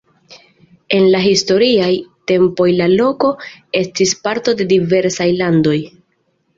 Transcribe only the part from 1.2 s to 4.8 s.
historiaj tempoj la loko estis parto de